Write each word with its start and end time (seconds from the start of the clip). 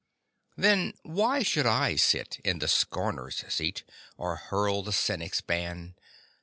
Then 0.57 0.93
why 1.03 1.43
should 1.43 1.67
I 1.67 1.95
sit 1.95 2.39
in 2.43 2.57
the 2.57 2.67
scorner's 2.67 3.45
seat 3.53 3.83
Or 4.17 4.35
hurl 4.35 4.81
the 4.81 4.91
cynic's 4.93 5.41
ban? 5.41 5.93